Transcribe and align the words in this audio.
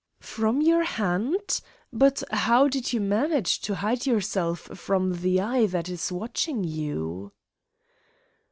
"From 0.19 0.61
your 0.63 0.81
hand? 0.83 1.61
But 1.93 2.23
how 2.31 2.67
did 2.67 2.91
you 2.91 2.99
manage 2.99 3.59
to 3.61 3.75
hide 3.75 4.07
yourself 4.07 4.61
from 4.75 5.13
the 5.21 5.39
eye 5.39 5.67
that 5.67 5.87
is 5.89 6.11
watching 6.11 6.63
you?" 6.63 7.33